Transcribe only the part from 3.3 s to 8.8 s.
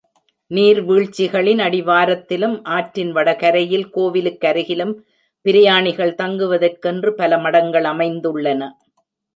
கரையில் கோவிலுக்கருகிலும், பிரயாணிகள் தங்குவதற் கென்று பல மண்டபங்கள் அமைந்துள்ளன.